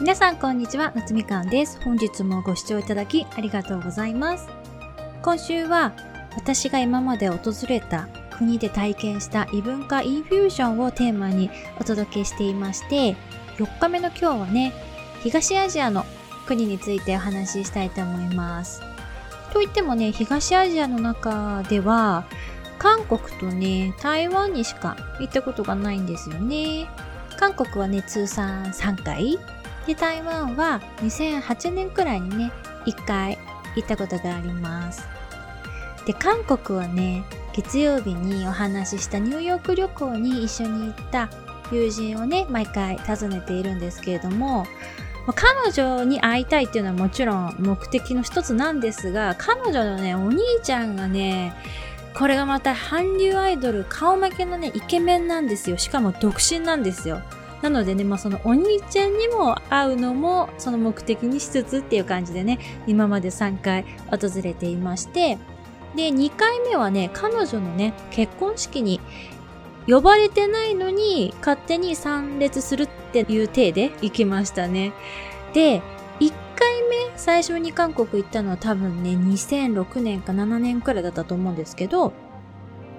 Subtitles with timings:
[0.00, 1.80] 皆さんこんにちは、夏みかんです。
[1.84, 4.48] 本日もご視聴いただきありがとうございます。
[5.22, 5.92] 今週は
[6.36, 11.48] 私が今まで訪れた国で体験した異文化インフュージョンをテーマに
[11.80, 13.14] お届けしていまして、
[13.56, 14.72] 4日目の今日はね、
[15.22, 16.04] 東アジアの
[16.46, 18.82] 国についてお話ししたいと思います。
[19.52, 22.24] といってもね、東アジアの中では、
[22.80, 26.88] 韓国とね、台湾にしか行ったことがないんですよね。
[27.38, 29.38] 韓国はね、通算3回。
[29.86, 32.52] で、台湾は2008年くらいにね、
[32.86, 33.38] 1回
[33.76, 35.06] 行ったことがあります。
[36.06, 37.24] で、韓国はね、
[37.54, 41.30] 月曜日にお話ししたニューヨーク旅行に一緒に行った
[41.70, 44.66] 友人をね、毎回訪ねているんですけれども、
[45.34, 51.54] 彼女に会いたいっていうのはもちろん目的の一つなんですが、彼女のね、お兄ちゃんがね、
[52.14, 55.78] これがまた韓流アイドル顔負けのね、イケメンなんですよ。
[55.78, 57.22] しかも独身なんですよ。
[57.64, 65.38] なのでね、まあ、そのお兄ちゃんにも会うのもその目的にしつつっていう感じでね、今まで3回訪れていまして、
[65.96, 69.00] で、2回目はね、彼女のね、結婚式に
[69.88, 74.92] 呼ばれてないのに勝手に参列するっていう体で行きましたね。
[75.54, 75.80] で、
[76.20, 82.12] 1回目最初に韓国行ったのは多分ね、2006年か7年くらいだったと思うんですけど、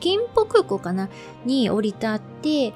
[0.00, 1.08] 金浦空港かな
[1.44, 2.72] に降り立って、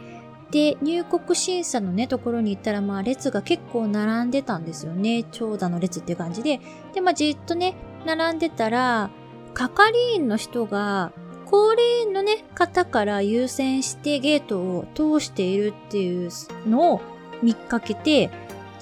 [0.52, 5.24] で、入国審査のね、ところに行ったら、まあ、列が結構並んでたんですよね。
[5.32, 6.60] 長蛇の列っていう感じで。
[6.94, 9.10] で、まあ、じっとね、並んでたら、
[9.54, 11.10] 係員の人が、
[11.46, 16.30] 高齢のね、方から優先してゲートを通しているっていう
[16.66, 17.00] のを
[17.42, 18.30] 見かけて、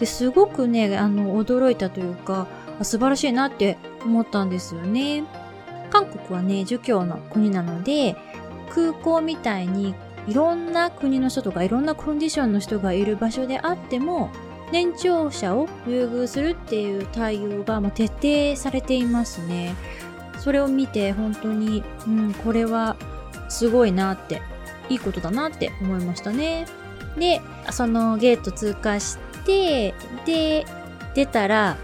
[0.00, 2.48] ですごくね、あの、驚いたというか、
[2.82, 5.22] 素晴らしいなって思ったんですよね。
[5.90, 8.16] 韓国はね、儒教の国なので、
[8.74, 9.94] 空港みたいに
[10.26, 14.30] いろんな国の人とかいろんなコンディションの人がいる場所であっても、
[14.72, 19.74] 年長者を優遇するっていう対応がもう徹底されていますね。
[20.38, 22.96] それを見て本当に、うん、これは
[23.48, 24.40] すごいなって、
[24.88, 26.66] いいことだなって思いましたね。
[27.18, 27.40] で、
[27.70, 29.94] そのゲート通過して、
[30.24, 30.64] で、
[31.14, 31.76] 出たら、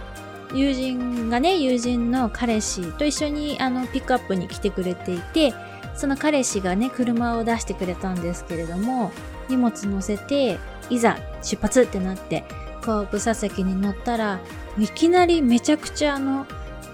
[0.55, 5.53] 友人がね、友人の彼氏と一緒にあのピックアップに来てくれていて、
[5.97, 9.13] その彼氏がね、車を出してくれたんですけれども、
[9.49, 10.59] 荷物乗せて、
[10.91, 12.45] いざ出発ってなって、
[12.85, 14.41] 後部座席に乗ったら、
[14.79, 16.47] いきなりめちゃくちゃあの、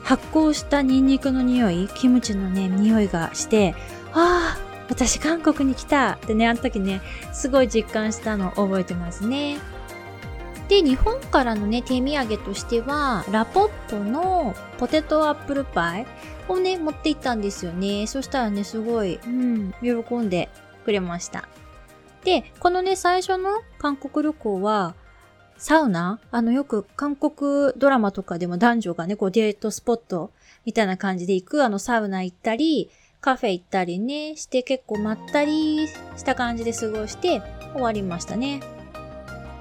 [0.03, 3.75] 発酵したニンニクの匂い、キムチのね、匂いがして、
[4.13, 4.59] ああ、
[4.89, 7.01] 私韓国に来たってね、あの時ね、
[7.33, 9.59] すごい実感したのを覚えてますね。
[10.69, 16.07] で、日本からのね、手土産としては、ラポットのポテトアップルパイ
[16.49, 18.07] をね、持って行ったんですよね。
[18.07, 20.49] そしたらね、すごい、うん、喜んで
[20.85, 21.49] くれました。
[22.25, 24.95] で、このね、最初の韓国旅行は、
[25.59, 26.21] サウナ？
[26.31, 30.33] あの、よく韓国ドラマとかでも男女がね、こうデートスポット
[30.65, 32.91] みたいな感じで行く、あの、サウナ行ったり、
[33.21, 35.87] カフェ行ったりね、して結構まったり
[36.17, 38.61] した感じで過ごして終わりましたね。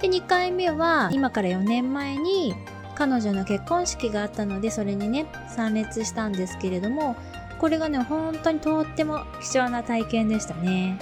[0.02, 2.56] で、2回目は、今から4年前に
[2.96, 7.16] 彼女の結婚式があったので、それにね、参列したんですけれども、
[7.60, 11.00] これがね、本当にとっても貴重な体験でしたね。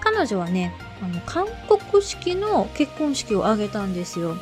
[0.00, 0.72] 彼女はね、
[1.02, 4.36] あの、韓国式の結婚式を挙げたんですよ。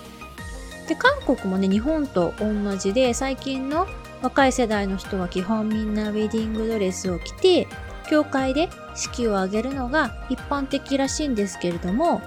[0.87, 3.87] で、韓国もね、日本と同じで、最近の
[4.21, 7.67] 若い世代の人は基本みんなウェディングドレスを着て、
[8.11, 12.21] 教会で式を挙げるのが一般的らしいんですけれども、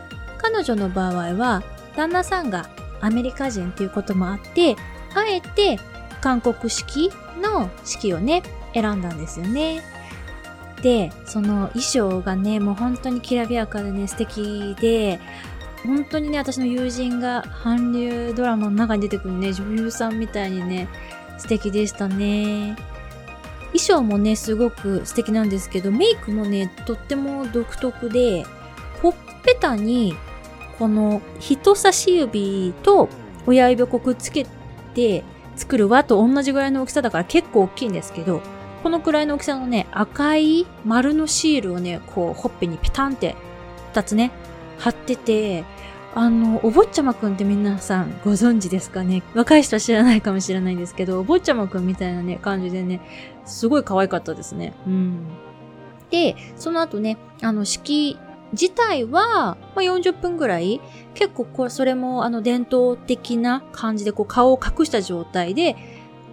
[0.48, 1.64] 彼女の場合は、
[1.96, 2.70] 旦那さんが
[3.02, 4.76] アメリカ人っていうこともあって、
[5.16, 5.80] あえて
[6.22, 7.10] 韓国式
[7.42, 9.82] の式をね、選んだんですよね。
[10.84, 15.20] で、その衣装がね、もう本当にきらびやかでね、素敵で、
[15.84, 20.88] 本当にね、私の友人が韓流ドラマの中に出てくるね、女優さんみたいにね、
[21.40, 22.76] 素敵でしたね。
[23.74, 28.46] 衣装もね、すごく素敵なんですけど、メイクもね、とっても独特で、
[29.02, 29.14] ほっ
[29.44, 30.16] ぺたに
[30.78, 33.10] この人差し指と
[33.48, 34.46] 親指をこうくっつけ
[34.94, 35.24] て
[35.56, 38.42] 作る輪と同じぐらいの大きさだから結構大きいんですけど、
[38.84, 43.36] このくらいの大きさのね、赤い丸のシールをね、こう、ほっぺにペタンって
[43.94, 44.32] 二つね、
[44.78, 45.64] 貼ってて、
[46.14, 49.24] あの、お坊ちゃまくんって皆さんご存知ですかね？
[49.34, 53.02] 若い人は知らないかもしれないんですけど、お坊ちゃまくんみたいなね、感じでね、
[53.46, 54.74] すごい可愛かったですね。
[54.86, 55.26] うん。
[56.10, 58.20] で、その後ね、あの、式
[58.52, 60.82] 自体は、まあ、40分ぐらい、
[61.14, 65.76] 結構これ、それもあの伝統的な感じでこう顔を隠した状態で、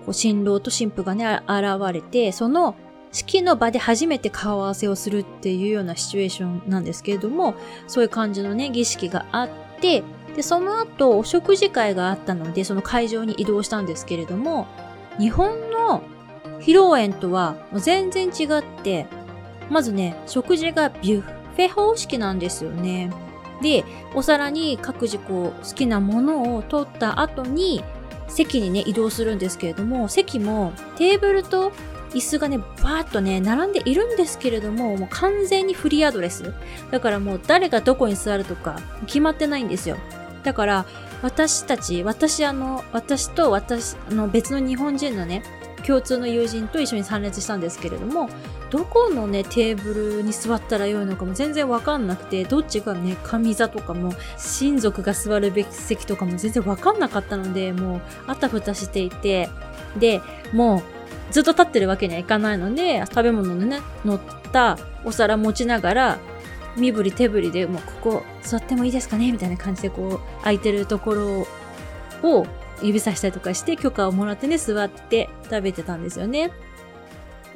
[0.04, 2.74] こう新郎と新婦がね、現れて、その
[3.12, 7.54] 式の場で初めて顔合わせをするっていうようなシチュエーションなんですけれども、
[7.86, 9.48] そういう感じのね、儀式があっ
[9.80, 10.02] て、
[10.34, 14.66] で、その後、お食事会があったので、その会場に移動したんですけれども、
[15.18, 16.02] 日本の
[16.60, 19.06] 披露宴とは全然違って、
[19.70, 23.10] まずね、食事がビュッフェ方式なんですよね。
[23.62, 23.84] で、
[24.14, 27.84] お皿に各自こう好きなものを取った後に
[28.28, 31.72] 席にね移動するんですけれども、席もテーブルと
[32.12, 36.52] 椅子がね、バーッとね、並んでいるんですけれども、もう完全にフリーアドレス。
[36.90, 39.96] だからもう誰がどこに座るとか決まってないんですよ。
[40.42, 40.86] だから、
[41.22, 45.42] 私たち、私あの、私と私、あの別の日本人のね、
[45.86, 48.28] 共通の友人と一緒に参列したんですけれども、
[48.72, 59.50] どこのね、テーブルに座ったらよいのかも全然わかんなくて、どっちがね、上座とかも、親族が座るべき席とかも全然わかんなかったので、もう、あたふたしていて、
[59.98, 60.22] で、
[60.54, 60.82] もう、
[61.34, 64.20] ずっと立ってるわけにはいかないので、食べ物のね、乗っ
[64.52, 66.18] たお皿持ちながら、
[66.74, 71.46] 身振り手振りでもうここ座ってもいいですかねみたいな感じでこう空いてるところ
[72.22, 72.46] を
[72.82, 76.50] 指さしたりとかして許可をもらってね座って食べてたんですよね。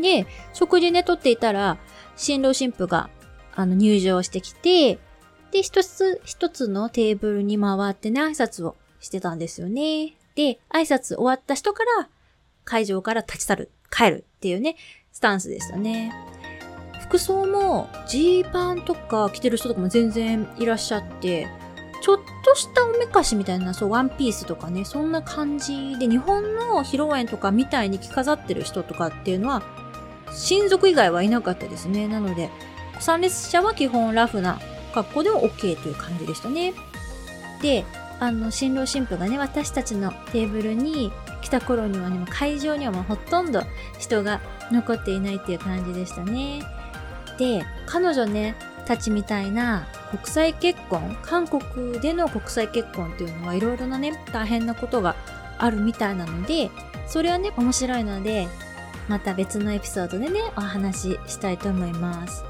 [0.01, 1.79] で、食事ね取っていたら
[2.17, 3.11] 新郎新婦が
[3.55, 4.99] あの入場してきて
[5.53, 10.15] で、一つ一つのテーブルに回ってね挨拶をしてたんですよね。
[10.35, 12.09] で、挨拶終わった人から
[12.65, 14.77] 会場から立ち去る、帰るっていうね、
[15.13, 16.13] スタンスでしたね。
[17.01, 21.47] 服装もジーパンとか着てる人とかも全然いらっしゃって、
[22.03, 29.63] ちょっとしたおめかしみたいな、そう、ワンピースとかね、そんな感じで、日本の披露宴とかみたいに着飾ってる人とかっていうのは、
[30.37, 32.07] 親族以外はいなかったですね。
[32.07, 32.51] なので、
[33.01, 34.61] 参列者は基本ラフな
[34.95, 36.75] 格好でも OK という感じでしたね。
[37.63, 37.85] で、
[38.21, 41.13] あの、新郎新婦がね、私たちのテーブルに
[41.43, 43.63] 来た頃にはね、会場にはもうほとんど
[43.99, 44.41] 人が
[44.71, 46.63] 残っていないっていう感じでしたね。
[47.39, 48.55] で、彼女ね、
[48.87, 55.17] たちみたいな国際結婚、韓国での国際結婚っていうのはいろいろなね、大変なことが
[55.59, 56.71] あるみたいなので、
[57.07, 58.49] それはね、面白いので、
[59.09, 62.45] また別のエピソードでね、お話ししたいと思います。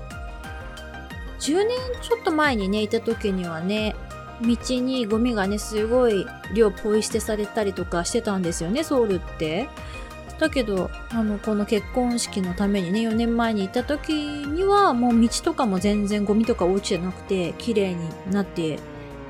[1.41, 1.69] 10年
[2.03, 3.95] ちょっと前にね、いた時にはね、
[4.43, 9.69] 道にゴミがね、すごい量ポイ捨てされたりとかしてたんですよね、ソウルって。
[10.39, 18.79] だけど、あの、この結婚式のためにね、4年前に行った時には、もう道とかも全然ゴミとか落ちてなくて、綺麗になって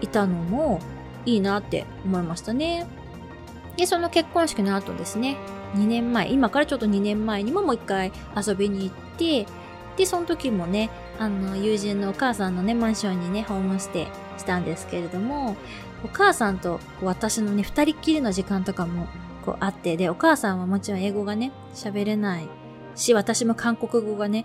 [0.01, 0.81] いたのも
[1.25, 2.87] いいなって思いましたね。
[3.77, 5.37] で、その結婚式の後ですね、
[5.75, 9.47] 2年前、今からちょっと2年前にももう一回遊びに行って、
[9.97, 14.07] で、その時もね、あの、友人のお母さんのね、マンションにね、ホームステイ
[14.39, 15.57] したんですけれども、
[16.05, 19.07] お母さんと私のね、二人っきりの時間とかも
[19.45, 22.49] こうあって、で、お母さんはもちろん英語がね、喋れない
[22.95, 24.45] し、私も韓国語がね、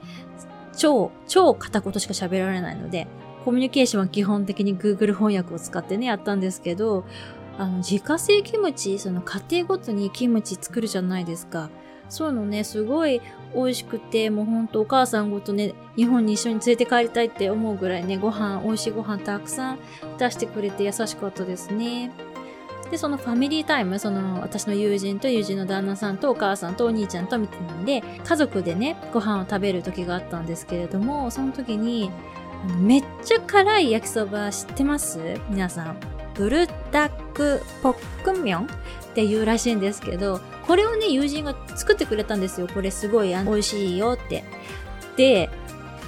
[0.75, 3.07] 超、超片言しか喋られないので、
[3.43, 7.05] コミュニケーションは基本的に Google 翻訳を使ってね、やったんですけど、
[7.57, 11.69] あの、自家製キムチ、その家庭ごとにキムチ作るじゃないですか。
[12.09, 13.21] そういうのね、すごい
[13.55, 19.79] 美味しくて、もうほんとお母さんごとね、日本に一緒に連れて帰りたいって思うぐらいね、ご飯、美味しいご飯たくさん
[20.17, 22.11] 出してくれて優しかったですね。
[22.89, 32.11] で、そのファミリータイム、その私の友人と友人の旦那さんとお母さんとお兄ちゃんとみたいなんで、家族でね、ご飯を食べる時があったんですけれども、その時に、
[32.77, 35.19] めっちゃ辛い焼きそば知ってます？
[35.49, 36.20] 皆さん。
[36.41, 38.67] ブルダックポックンミョンっ
[39.13, 42.67] ていうらしいんですけど、これをね、友人が作ってくれたんですよ。
[42.67, 44.43] これすごい美味しいよって。
[45.17, 45.51] で、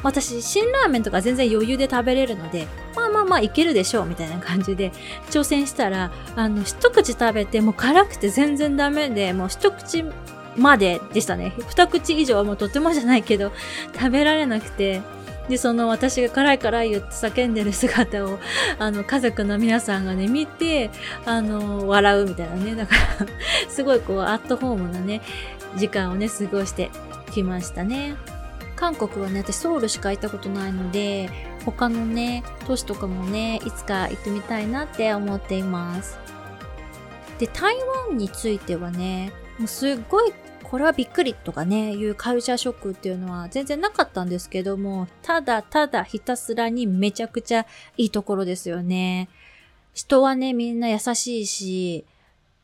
[0.02, 4.92] 私、辛ラーメンとか全然余裕で食べれるので、まあまあまあいけるでしょうみたいな感じで
[5.30, 10.04] 挑戦したら、あの、一口食べてもう辛くて全然ダメで、もう一口
[10.56, 11.54] まででしたね。
[11.68, 13.52] 二口以上はもうとてもじゃないけど、
[13.94, 15.04] 食べられなくて、
[15.50, 18.40] で、その私が辛い辛い言って叫んでる姿を、
[18.80, 20.90] あの、家族の皆さんがね、見て、
[21.26, 22.76] あの、笑うみたいなね。
[22.76, 23.28] だから
[23.70, 25.22] すごいこう、アットホームなね、
[25.76, 26.90] 時間をね、過ごして
[27.32, 28.16] きましたね。
[28.76, 31.30] 韓国はね、私ソウルしか行ったことないので、
[31.66, 36.18] 他のね、都市とかもね、いつか行ってみたいなって思っています。
[37.38, 37.76] で、台
[38.10, 40.34] 湾についてはね、もうすっごい
[40.74, 49.30] これはびっくりとかね、いうカルチャーショックっていうのは全然なかったんですけども、ただただひたすらにめちゃくちゃいいところですよね。
[49.94, 52.06] 人はね、みんな優しいし、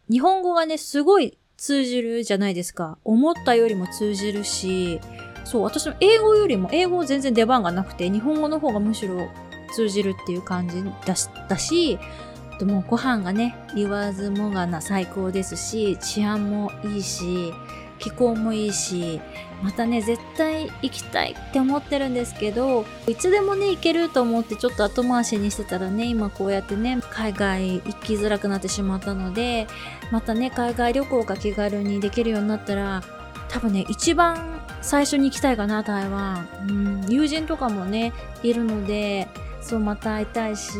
[0.10, 2.98] 日本語がね、すごい通じるじゃないですか。
[3.04, 5.00] 思ったよりも通じるし、
[5.44, 9.30] そう、私の英語よりも、英語全然出番がなくて、日本語の方がむしろ
[9.76, 12.00] 通じるっていう感じだしたし、
[12.58, 17.54] でもご飯がね、言わずもがな最高ですし、治安もいいし、
[18.00, 19.22] 気候もいいし、
[19.62, 29.68] またね、絶対行きたいって思ってるんですけど、いつでもね、行けると思ってちょっと後回しにしてたらね、今こうやってね、海外行きづらくなってしまったので、
[30.12, 33.04] またね、海外旅行が気軽にできるようになったら、
[33.50, 36.48] 多分ね、一番最初に行きたいかな、台湾。
[36.68, 38.14] うん、友人とかもね、
[38.44, 39.28] いるので、
[39.62, 40.72] そうまた会いたいし、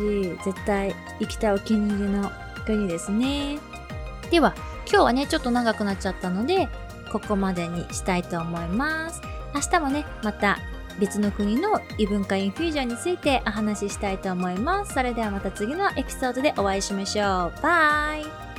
[0.44, 2.32] 絶対行きたいお気に入りの
[2.64, 3.58] 国ですね。
[4.30, 4.54] では、
[4.88, 6.68] 今日はね、ちょっと長くなっちゃったので、
[7.10, 9.20] ここまでにしたいと思います。
[9.54, 10.58] 明日もね、また
[10.98, 14.94] 別の国の異文化インフュージョンについてお話ししたいと思います。
[14.94, 17.62] それではまた次のエピソードでお会いしましょう。
[17.62, 18.49] バイ